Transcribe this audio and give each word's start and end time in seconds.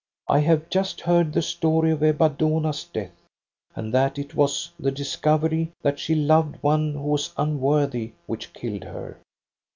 I 0.27 0.39
have 0.39 0.67
just 0.71 1.01
heard 1.01 1.31
the 1.31 1.43
story 1.43 1.91
of 1.91 2.01
Ebba 2.01 2.29
Dohna's 2.31 2.85
death, 2.85 3.11
and 3.75 3.93
that 3.93 4.17
it 4.17 4.33
was 4.33 4.71
the 4.79 4.89
discovery 4.89 5.73
that 5.83 5.99
she 5.99 6.15
loved 6.15 6.55
one 6.63 6.93
who 6.93 7.01
was 7.03 7.31
unworthy 7.37 8.13
which 8.25 8.51
killed 8.53 8.83
her. 8.85 9.19